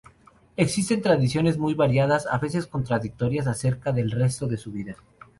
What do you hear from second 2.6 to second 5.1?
contradictorias, acerca del resto de su vida.